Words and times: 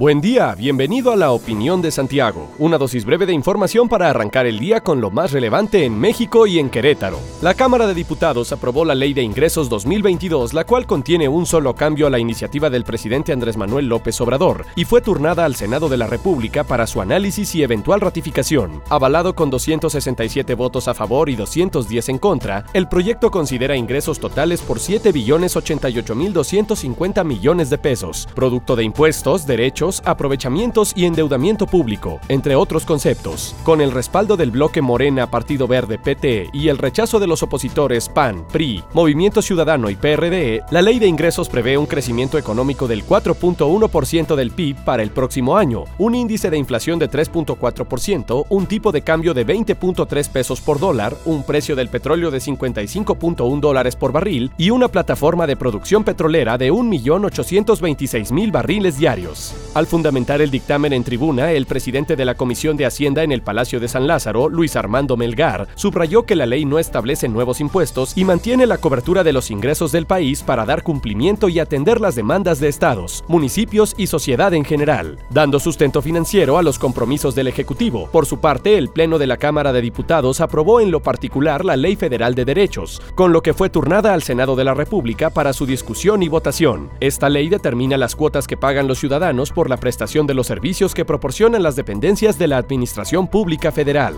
Buen 0.00 0.22
día, 0.22 0.54
bienvenido 0.54 1.12
a 1.12 1.16
la 1.16 1.30
Opinión 1.30 1.82
de 1.82 1.90
Santiago, 1.90 2.50
una 2.58 2.78
dosis 2.78 3.04
breve 3.04 3.26
de 3.26 3.34
información 3.34 3.86
para 3.86 4.08
arrancar 4.08 4.46
el 4.46 4.58
día 4.58 4.80
con 4.80 5.02
lo 5.02 5.10
más 5.10 5.30
relevante 5.30 5.84
en 5.84 6.00
México 6.00 6.46
y 6.46 6.58
en 6.58 6.70
Querétaro. 6.70 7.18
La 7.42 7.52
Cámara 7.52 7.86
de 7.86 7.92
Diputados 7.92 8.50
aprobó 8.50 8.86
la 8.86 8.94
Ley 8.94 9.12
de 9.12 9.20
Ingresos 9.20 9.68
2022, 9.68 10.54
la 10.54 10.64
cual 10.64 10.86
contiene 10.86 11.28
un 11.28 11.44
solo 11.44 11.74
cambio 11.74 12.06
a 12.06 12.10
la 12.10 12.18
iniciativa 12.18 12.70
del 12.70 12.84
presidente 12.84 13.34
Andrés 13.34 13.58
Manuel 13.58 13.88
López 13.90 14.18
Obrador, 14.22 14.64
y 14.74 14.86
fue 14.86 15.02
turnada 15.02 15.44
al 15.44 15.54
Senado 15.54 15.90
de 15.90 15.98
la 15.98 16.06
República 16.06 16.64
para 16.64 16.86
su 16.86 17.02
análisis 17.02 17.54
y 17.54 17.62
eventual 17.62 18.00
ratificación. 18.00 18.82
Avalado 18.88 19.34
con 19.34 19.50
267 19.50 20.54
votos 20.54 20.88
a 20.88 20.94
favor 20.94 21.28
y 21.28 21.36
210 21.36 22.08
en 22.08 22.18
contra, 22.18 22.64
el 22.72 22.88
proyecto 22.88 23.30
considera 23.30 23.76
ingresos 23.76 24.18
totales 24.18 24.62
por 24.62 24.80
7 24.80 25.12
billones 25.12 25.56
88 25.56 26.14
mil 26.14 26.32
250 26.32 27.22
millones 27.22 27.68
de 27.68 27.76
pesos, 27.76 28.26
producto 28.34 28.76
de 28.76 28.84
impuestos, 28.84 29.46
derechos, 29.46 29.89
aprovechamientos 30.04 30.92
y 30.94 31.04
endeudamiento 31.04 31.66
público, 31.66 32.20
entre 32.28 32.54
otros 32.54 32.84
conceptos. 32.84 33.54
Con 33.64 33.80
el 33.80 33.90
respaldo 33.90 34.36
del 34.36 34.50
bloque 34.50 34.80
Morena, 34.82 35.30
Partido 35.30 35.66
Verde, 35.66 35.98
PT 35.98 36.50
y 36.52 36.68
el 36.68 36.78
rechazo 36.78 37.18
de 37.18 37.26
los 37.26 37.42
opositores 37.42 38.08
PAN, 38.08 38.46
PRI, 38.52 38.84
Movimiento 38.92 39.42
Ciudadano 39.42 39.90
y 39.90 39.96
PRD, 39.96 40.62
la 40.70 40.82
ley 40.82 40.98
de 40.98 41.06
ingresos 41.06 41.48
prevé 41.48 41.76
un 41.76 41.86
crecimiento 41.86 42.38
económico 42.38 42.86
del 42.86 43.04
4.1% 43.06 44.36
del 44.36 44.50
PIB 44.50 44.84
para 44.84 45.02
el 45.02 45.10
próximo 45.10 45.56
año, 45.56 45.84
un 45.98 46.14
índice 46.14 46.50
de 46.50 46.58
inflación 46.58 46.98
de 46.98 47.10
3.4%, 47.10 48.46
un 48.48 48.66
tipo 48.66 48.92
de 48.92 49.02
cambio 49.02 49.34
de 49.34 49.46
20.3 49.46 50.28
pesos 50.28 50.60
por 50.60 50.78
dólar, 50.78 51.16
un 51.24 51.42
precio 51.42 51.76
del 51.76 51.88
petróleo 51.88 52.30
de 52.30 52.38
55.1 52.38 53.60
dólares 53.60 53.96
por 53.96 54.12
barril 54.12 54.50
y 54.56 54.70
una 54.70 54.88
plataforma 54.88 55.46
de 55.46 55.56
producción 55.56 56.04
petrolera 56.04 56.58
de 56.58 56.72
1.826.000 56.72 58.52
barriles 58.52 58.98
diarios. 58.98 59.54
Al 59.80 59.86
fundamentar 59.86 60.42
el 60.42 60.50
dictamen 60.50 60.92
en 60.92 61.04
tribuna, 61.04 61.52
el 61.52 61.64
presidente 61.64 62.14
de 62.14 62.26
la 62.26 62.34
Comisión 62.34 62.76
de 62.76 62.84
Hacienda 62.84 63.22
en 63.22 63.32
el 63.32 63.40
Palacio 63.40 63.80
de 63.80 63.88
San 63.88 64.06
Lázaro, 64.06 64.50
Luis 64.50 64.76
Armando 64.76 65.16
Melgar, 65.16 65.68
subrayó 65.74 66.24
que 66.24 66.36
la 66.36 66.44
ley 66.44 66.66
no 66.66 66.78
establece 66.78 67.30
nuevos 67.30 67.62
impuestos 67.62 68.12
y 68.14 68.26
mantiene 68.26 68.66
la 68.66 68.76
cobertura 68.76 69.24
de 69.24 69.32
los 69.32 69.50
ingresos 69.50 69.90
del 69.90 70.04
país 70.04 70.42
para 70.42 70.66
dar 70.66 70.82
cumplimiento 70.82 71.48
y 71.48 71.60
atender 71.60 71.98
las 71.98 72.14
demandas 72.14 72.60
de 72.60 72.68
estados, 72.68 73.24
municipios 73.26 73.94
y 73.96 74.08
sociedad 74.08 74.52
en 74.52 74.66
general, 74.66 75.18
dando 75.30 75.58
sustento 75.58 76.02
financiero 76.02 76.58
a 76.58 76.62
los 76.62 76.78
compromisos 76.78 77.34
del 77.34 77.48
Ejecutivo. 77.48 78.06
Por 78.12 78.26
su 78.26 78.38
parte, 78.38 78.76
el 78.76 78.90
Pleno 78.90 79.16
de 79.16 79.28
la 79.28 79.38
Cámara 79.38 79.72
de 79.72 79.80
Diputados 79.80 80.42
aprobó 80.42 80.80
en 80.80 80.90
lo 80.90 81.00
particular 81.00 81.64
la 81.64 81.78
Ley 81.78 81.96
Federal 81.96 82.34
de 82.34 82.44
Derechos, 82.44 83.00
con 83.14 83.32
lo 83.32 83.42
que 83.42 83.54
fue 83.54 83.70
turnada 83.70 84.12
al 84.12 84.22
Senado 84.22 84.56
de 84.56 84.64
la 84.64 84.74
República 84.74 85.30
para 85.30 85.54
su 85.54 85.64
discusión 85.64 86.22
y 86.22 86.28
votación. 86.28 86.90
Esta 87.00 87.30
ley 87.30 87.48
determina 87.48 87.96
las 87.96 88.14
cuotas 88.14 88.46
que 88.46 88.58
pagan 88.58 88.86
los 88.86 88.98
ciudadanos 88.98 89.52
por 89.52 89.69
la 89.70 89.78
prestación 89.78 90.26
de 90.26 90.34
los 90.34 90.46
servicios 90.46 90.92
que 90.92 91.06
proporcionan 91.06 91.62
las 91.62 91.76
dependencias 91.76 92.38
de 92.38 92.48
la 92.48 92.58
Administración 92.58 93.26
Pública 93.26 93.72
Federal. 93.72 94.16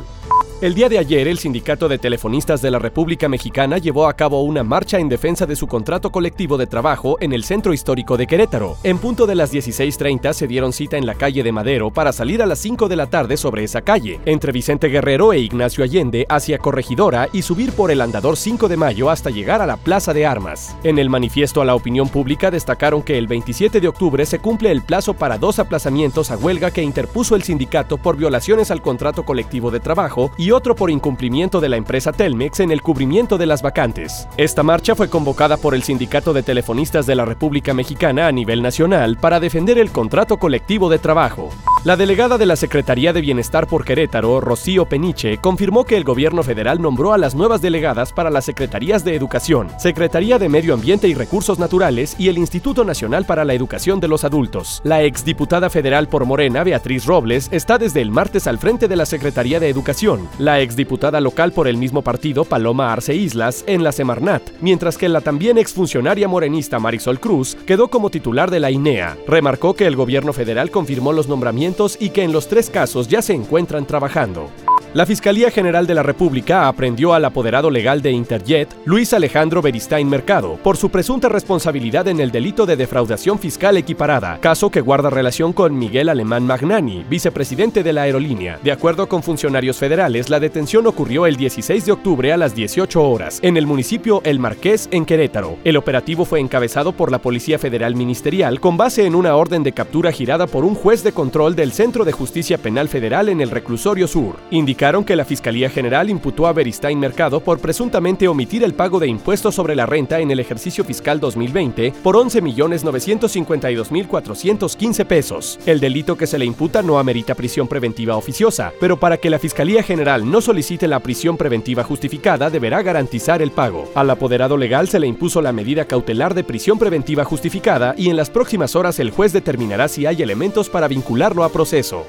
El 0.62 0.74
día 0.74 0.88
de 0.88 0.96
ayer, 0.96 1.26
el 1.26 1.38
Sindicato 1.38 1.88
de 1.88 1.98
Telefonistas 1.98 2.62
de 2.62 2.70
la 2.70 2.78
República 2.78 3.28
Mexicana 3.28 3.78
llevó 3.78 4.06
a 4.06 4.14
cabo 4.14 4.42
una 4.42 4.62
marcha 4.62 5.00
en 5.00 5.08
defensa 5.08 5.44
de 5.44 5.56
su 5.56 5.66
contrato 5.66 6.12
colectivo 6.12 6.56
de 6.56 6.68
trabajo 6.68 7.16
en 7.20 7.32
el 7.32 7.42
centro 7.42 7.72
histórico 7.72 8.16
de 8.16 8.28
Querétaro. 8.28 8.76
En 8.84 8.98
punto 8.98 9.26
de 9.26 9.34
las 9.34 9.52
16.30 9.52 10.32
se 10.32 10.46
dieron 10.46 10.72
cita 10.72 10.96
en 10.96 11.04
la 11.04 11.16
calle 11.16 11.42
de 11.42 11.50
Madero 11.50 11.90
para 11.90 12.12
salir 12.12 12.42
a 12.42 12.46
las 12.46 12.60
5 12.60 12.86
de 12.86 12.94
la 12.94 13.10
tarde 13.10 13.36
sobre 13.36 13.64
esa 13.64 13.82
calle, 13.82 14.20
entre 14.24 14.52
Vicente 14.52 14.86
Guerrero 14.86 15.32
e 15.32 15.40
Ignacio 15.40 15.82
Allende 15.82 16.26
hacia 16.28 16.58
Corregidora 16.58 17.28
y 17.32 17.42
subir 17.42 17.72
por 17.72 17.90
el 17.90 18.00
andador 18.00 18.36
5 18.36 18.68
de 18.68 18.76
mayo 18.76 19.10
hasta 19.10 19.30
llegar 19.30 19.62
a 19.62 19.66
la 19.66 19.78
Plaza 19.78 20.14
de 20.14 20.26
Armas. 20.26 20.76
En 20.84 21.00
el 21.00 21.10
manifiesto 21.10 21.60
a 21.60 21.64
la 21.64 21.74
opinión 21.74 22.08
pública 22.08 22.52
destacaron 22.52 23.02
que 23.02 23.18
el 23.18 23.26
27 23.26 23.80
de 23.80 23.88
octubre 23.88 24.24
se 24.26 24.38
cumple 24.38 24.70
el 24.70 24.82
plazo 24.82 25.14
para 25.14 25.38
dos 25.38 25.58
aplazamientos 25.58 26.30
a 26.30 26.36
huelga 26.36 26.70
que 26.70 26.84
interpuso 26.84 27.34
el 27.34 27.42
sindicato 27.42 27.98
por 27.98 28.16
violaciones 28.16 28.70
al 28.70 28.80
contrato 28.80 29.24
colectivo 29.24 29.72
de 29.72 29.80
trabajo 29.80 30.30
y 30.38 30.51
otro 30.52 30.76
por 30.76 30.90
incumplimiento 30.90 31.60
de 31.60 31.68
la 31.68 31.76
empresa 31.76 32.12
Telmex 32.12 32.60
en 32.60 32.70
el 32.70 32.82
cubrimiento 32.82 33.38
de 33.38 33.46
las 33.46 33.62
vacantes. 33.62 34.28
Esta 34.36 34.62
marcha 34.62 34.94
fue 34.94 35.08
convocada 35.08 35.56
por 35.56 35.74
el 35.74 35.82
Sindicato 35.82 36.32
de 36.32 36.42
Telefonistas 36.42 37.06
de 37.06 37.14
la 37.14 37.24
República 37.24 37.74
Mexicana 37.74 38.26
a 38.26 38.32
nivel 38.32 38.62
nacional 38.62 39.16
para 39.16 39.40
defender 39.40 39.78
el 39.78 39.90
contrato 39.90 40.38
colectivo 40.38 40.88
de 40.88 40.98
trabajo. 40.98 41.50
La 41.84 41.96
delegada 41.96 42.38
de 42.38 42.46
la 42.46 42.54
Secretaría 42.54 43.12
de 43.12 43.20
Bienestar 43.20 43.66
por 43.66 43.84
Querétaro, 43.84 44.40
Rocío 44.40 44.86
Peniche, 44.86 45.38
confirmó 45.38 45.84
que 45.84 45.96
el 45.96 46.04
gobierno 46.04 46.44
federal 46.44 46.80
nombró 46.80 47.12
a 47.12 47.18
las 47.18 47.34
nuevas 47.34 47.60
delegadas 47.60 48.12
para 48.12 48.30
las 48.30 48.44
Secretarías 48.44 49.04
de 49.04 49.16
Educación, 49.16 49.68
Secretaría 49.78 50.38
de 50.38 50.48
Medio 50.48 50.74
Ambiente 50.74 51.08
y 51.08 51.14
Recursos 51.14 51.58
Naturales 51.58 52.14
y 52.18 52.28
el 52.28 52.38
Instituto 52.38 52.84
Nacional 52.84 53.24
para 53.24 53.44
la 53.44 53.54
Educación 53.54 53.98
de 53.98 54.06
los 54.06 54.22
Adultos. 54.22 54.80
La 54.84 55.02
exdiputada 55.02 55.70
federal 55.70 56.06
por 56.06 56.24
Morena, 56.24 56.62
Beatriz 56.62 57.04
Robles, 57.04 57.48
está 57.50 57.78
desde 57.78 58.00
el 58.00 58.12
martes 58.12 58.46
al 58.46 58.58
frente 58.58 58.86
de 58.86 58.96
la 58.96 59.06
Secretaría 59.06 59.58
de 59.58 59.68
Educación. 59.68 60.28
La 60.42 60.58
exdiputada 60.58 61.20
local 61.20 61.52
por 61.52 61.68
el 61.68 61.76
mismo 61.76 62.02
partido, 62.02 62.44
Paloma 62.44 62.92
Arce 62.92 63.14
Islas, 63.14 63.62
en 63.68 63.84
la 63.84 63.92
Semarnat, 63.92 64.42
mientras 64.60 64.98
que 64.98 65.08
la 65.08 65.20
también 65.20 65.56
exfuncionaria 65.56 66.26
morenista 66.26 66.80
Marisol 66.80 67.20
Cruz 67.20 67.56
quedó 67.64 67.86
como 67.86 68.10
titular 68.10 68.50
de 68.50 68.58
la 68.58 68.72
INEA. 68.72 69.16
Remarcó 69.28 69.74
que 69.74 69.86
el 69.86 69.94
gobierno 69.94 70.32
federal 70.32 70.72
confirmó 70.72 71.12
los 71.12 71.28
nombramientos 71.28 71.96
y 72.00 72.10
que 72.10 72.24
en 72.24 72.32
los 72.32 72.48
tres 72.48 72.70
casos 72.70 73.06
ya 73.06 73.22
se 73.22 73.34
encuentran 73.34 73.86
trabajando. 73.86 74.50
La 74.94 75.06
Fiscalía 75.06 75.50
General 75.50 75.86
de 75.86 75.94
la 75.94 76.02
República 76.02 76.68
aprendió 76.68 77.14
al 77.14 77.24
apoderado 77.24 77.70
legal 77.70 78.02
de 78.02 78.10
Interjet, 78.10 78.68
Luis 78.84 79.14
Alejandro 79.14 79.62
Beristain 79.62 80.06
Mercado, 80.06 80.58
por 80.62 80.76
su 80.76 80.90
presunta 80.90 81.30
responsabilidad 81.30 82.08
en 82.08 82.20
el 82.20 82.30
delito 82.30 82.66
de 82.66 82.76
defraudación 82.76 83.38
fiscal 83.38 83.78
equiparada, 83.78 84.38
caso 84.42 84.70
que 84.70 84.82
guarda 84.82 85.08
relación 85.08 85.54
con 85.54 85.78
Miguel 85.78 86.10
Alemán 86.10 86.44
Magnani, 86.44 87.06
vicepresidente 87.08 87.82
de 87.82 87.94
la 87.94 88.02
aerolínea. 88.02 88.58
De 88.62 88.70
acuerdo 88.70 89.08
con 89.08 89.22
funcionarios 89.22 89.78
federales, 89.78 90.28
la 90.28 90.40
detención 90.40 90.86
ocurrió 90.86 91.24
el 91.24 91.36
16 91.36 91.86
de 91.86 91.92
octubre 91.92 92.30
a 92.30 92.36
las 92.36 92.54
18 92.54 93.02
horas, 93.02 93.38
en 93.42 93.56
el 93.56 93.66
municipio 93.66 94.20
El 94.24 94.40
Marqués, 94.40 94.90
en 94.90 95.06
Querétaro. 95.06 95.56
El 95.64 95.78
operativo 95.78 96.26
fue 96.26 96.40
encabezado 96.40 96.92
por 96.92 97.10
la 97.10 97.18
Policía 97.18 97.58
Federal 97.58 97.96
Ministerial 97.96 98.60
con 98.60 98.76
base 98.76 99.06
en 99.06 99.14
una 99.14 99.36
orden 99.36 99.62
de 99.62 99.72
captura 99.72 100.12
girada 100.12 100.46
por 100.46 100.66
un 100.66 100.74
juez 100.74 101.02
de 101.02 101.12
control 101.12 101.56
del 101.56 101.72
Centro 101.72 102.04
de 102.04 102.12
Justicia 102.12 102.58
Penal 102.58 102.90
Federal 102.90 103.30
en 103.30 103.40
el 103.40 103.48
Reclusorio 103.48 104.06
Sur 104.06 104.36
que 104.82 105.14
la 105.14 105.24
Fiscalía 105.24 105.70
General 105.70 106.10
imputó 106.10 106.48
a 106.48 106.52
Beristain 106.52 106.98
Mercado 106.98 107.38
por 107.38 107.60
presuntamente 107.60 108.26
omitir 108.26 108.64
el 108.64 108.74
pago 108.74 108.98
de 108.98 109.06
impuestos 109.06 109.54
sobre 109.54 109.76
la 109.76 109.86
renta 109.86 110.18
en 110.18 110.32
el 110.32 110.40
ejercicio 110.40 110.82
fiscal 110.82 111.20
2020 111.20 111.92
por 112.02 112.16
11.952.415 112.16 115.06
pesos. 115.06 115.60
El 115.66 115.78
delito 115.78 116.16
que 116.16 116.26
se 116.26 116.36
le 116.36 116.46
imputa 116.46 116.82
no 116.82 116.98
amerita 116.98 117.36
prisión 117.36 117.68
preventiva 117.68 118.16
oficiosa, 118.16 118.72
pero 118.80 118.98
para 118.98 119.18
que 119.18 119.30
la 119.30 119.38
Fiscalía 119.38 119.84
General 119.84 120.28
no 120.28 120.40
solicite 120.40 120.88
la 120.88 120.98
prisión 120.98 121.36
preventiva 121.36 121.84
justificada 121.84 122.50
deberá 122.50 122.82
garantizar 122.82 123.40
el 123.40 123.52
pago. 123.52 123.88
Al 123.94 124.10
apoderado 124.10 124.56
legal 124.56 124.88
se 124.88 124.98
le 124.98 125.06
impuso 125.06 125.40
la 125.40 125.52
medida 125.52 125.84
cautelar 125.84 126.34
de 126.34 126.42
prisión 126.42 126.80
preventiva 126.80 127.24
justificada 127.24 127.94
y 127.96 128.10
en 128.10 128.16
las 128.16 128.30
próximas 128.30 128.74
horas 128.74 128.98
el 128.98 129.12
juez 129.12 129.32
determinará 129.32 129.86
si 129.86 130.06
hay 130.06 130.22
elementos 130.22 130.68
para 130.68 130.88
vincularlo 130.88 131.44
a 131.44 131.50
proceso. 131.50 132.04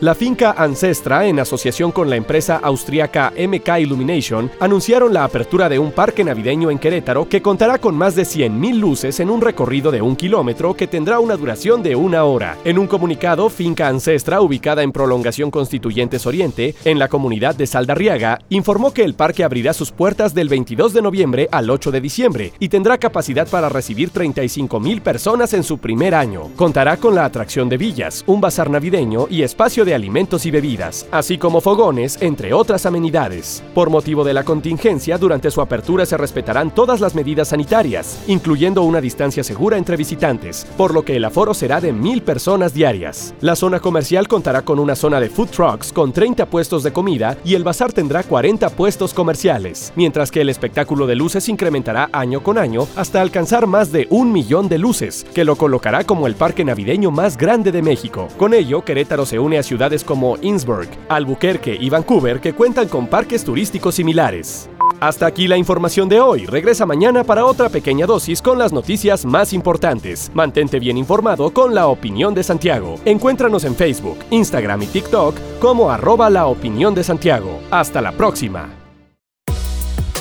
La 0.00 0.14
finca 0.14 0.52
Ancestra, 0.56 1.26
en 1.26 1.40
asociación 1.40 1.90
con 1.90 2.08
la 2.08 2.14
empresa 2.14 2.60
austríaca 2.62 3.32
MK 3.36 3.80
Illumination, 3.80 4.48
anunciaron 4.60 5.12
la 5.12 5.24
apertura 5.24 5.68
de 5.68 5.80
un 5.80 5.90
parque 5.90 6.22
navideño 6.22 6.70
en 6.70 6.78
Querétaro 6.78 7.28
que 7.28 7.42
contará 7.42 7.78
con 7.78 7.96
más 7.96 8.14
de 8.14 8.22
100.000 8.22 8.78
luces 8.78 9.18
en 9.18 9.28
un 9.28 9.40
recorrido 9.40 9.90
de 9.90 10.00
un 10.00 10.14
kilómetro 10.14 10.74
que 10.74 10.86
tendrá 10.86 11.18
una 11.18 11.34
duración 11.34 11.82
de 11.82 11.96
una 11.96 12.22
hora. 12.22 12.56
En 12.64 12.78
un 12.78 12.86
comunicado, 12.86 13.50
Finca 13.50 13.88
Ancestra, 13.88 14.40
ubicada 14.40 14.84
en 14.84 14.92
Prolongación 14.92 15.50
Constituyentes 15.50 16.26
Oriente, 16.26 16.76
en 16.84 17.00
la 17.00 17.08
comunidad 17.08 17.56
de 17.56 17.66
Saldarriaga, 17.66 18.38
informó 18.50 18.92
que 18.92 19.02
el 19.02 19.14
parque 19.14 19.42
abrirá 19.42 19.72
sus 19.72 19.90
puertas 19.90 20.32
del 20.32 20.48
22 20.48 20.92
de 20.92 21.02
noviembre 21.02 21.48
al 21.50 21.68
8 21.70 21.90
de 21.90 22.00
diciembre 22.00 22.52
y 22.60 22.68
tendrá 22.68 22.98
capacidad 22.98 23.48
para 23.48 23.68
recibir 23.68 24.12
35.000 24.12 25.00
personas 25.00 25.54
en 25.54 25.64
su 25.64 25.78
primer 25.78 26.14
año. 26.14 26.50
Contará 26.54 26.98
con 26.98 27.16
la 27.16 27.24
atracción 27.24 27.68
de 27.68 27.78
villas, 27.78 28.22
un 28.28 28.40
bazar 28.40 28.70
navideño 28.70 29.26
y 29.28 29.42
espacio 29.42 29.87
de 29.88 29.94
alimentos 29.94 30.44
y 30.44 30.50
bebidas, 30.50 31.06
así 31.10 31.38
como 31.38 31.62
fogones, 31.62 32.20
entre 32.20 32.52
otras 32.52 32.84
amenidades. 32.84 33.62
Por 33.74 33.88
motivo 33.88 34.22
de 34.22 34.34
la 34.34 34.44
contingencia, 34.44 35.16
durante 35.16 35.50
su 35.50 35.62
apertura 35.62 36.04
se 36.04 36.18
respetarán 36.18 36.74
todas 36.74 37.00
las 37.00 37.14
medidas 37.14 37.48
sanitarias, 37.48 38.22
incluyendo 38.26 38.82
una 38.82 39.00
distancia 39.00 39.42
segura 39.42 39.78
entre 39.78 39.96
visitantes, 39.96 40.66
por 40.76 40.92
lo 40.92 41.04
que 41.04 41.16
el 41.16 41.24
aforo 41.24 41.54
será 41.54 41.80
de 41.80 41.94
mil 41.94 42.20
personas 42.20 42.74
diarias. 42.74 43.32
La 43.40 43.56
zona 43.56 43.80
comercial 43.80 44.28
contará 44.28 44.60
con 44.60 44.78
una 44.78 44.94
zona 44.94 45.20
de 45.20 45.30
food 45.30 45.48
trucks 45.48 45.90
con 45.90 46.12
30 46.12 46.44
puestos 46.46 46.82
de 46.82 46.92
comida 46.92 47.38
y 47.44 47.54
el 47.54 47.64
bazar 47.64 47.92
tendrá 47.92 48.22
40 48.22 48.68
puestos 48.70 49.14
comerciales, 49.14 49.92
mientras 49.96 50.30
que 50.30 50.42
el 50.42 50.50
espectáculo 50.50 51.06
de 51.06 51.16
luces 51.16 51.48
incrementará 51.48 52.10
año 52.12 52.42
con 52.42 52.58
año 52.58 52.86
hasta 52.94 53.22
alcanzar 53.22 53.66
más 53.66 53.90
de 53.90 54.06
un 54.10 54.32
millón 54.32 54.68
de 54.68 54.76
luces, 54.76 55.24
que 55.34 55.46
lo 55.46 55.56
colocará 55.56 56.04
como 56.04 56.26
el 56.26 56.34
parque 56.34 56.64
navideño 56.64 57.10
más 57.10 57.38
grande 57.38 57.72
de 57.72 57.80
México. 57.80 58.28
Con 58.36 58.52
ello, 58.52 58.84
Querétaro 58.84 59.24
se 59.24 59.38
une 59.38 59.58
a 59.58 59.62
ciudades 59.78 60.02
como 60.02 60.36
Innsbruck, 60.42 60.88
Albuquerque 61.08 61.78
y 61.80 61.88
Vancouver 61.88 62.40
que 62.40 62.52
cuentan 62.52 62.88
con 62.88 63.06
parques 63.06 63.44
turísticos 63.44 63.94
similares. 63.94 64.68
Hasta 64.98 65.26
aquí 65.26 65.46
la 65.46 65.56
información 65.56 66.08
de 66.08 66.18
hoy. 66.18 66.46
Regresa 66.46 66.84
mañana 66.84 67.22
para 67.22 67.44
otra 67.44 67.68
pequeña 67.68 68.04
dosis 68.04 68.42
con 68.42 68.58
las 68.58 68.72
noticias 68.72 69.24
más 69.24 69.52
importantes. 69.52 70.32
Mantente 70.34 70.80
bien 70.80 70.98
informado 70.98 71.50
con 71.52 71.76
la 71.76 71.86
opinión 71.86 72.34
de 72.34 72.42
Santiago. 72.42 72.96
Encuéntranos 73.04 73.62
en 73.62 73.76
Facebook, 73.76 74.18
Instagram 74.32 74.82
y 74.82 74.86
TikTok 74.88 75.36
como 75.60 75.92
arroba 75.92 76.28
la 76.28 76.46
opinión 76.46 76.92
de 76.96 77.04
Santiago. 77.04 77.60
Hasta 77.70 78.02
la 78.02 78.10
próxima. 78.10 78.70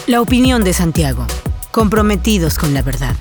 La 0.05 0.21
opinión 0.21 0.63
de 0.63 0.73
Santiago. 0.73 1.25
Comprometidos 1.71 2.59
con 2.59 2.75
la 2.75 2.83
verdad. 2.83 3.15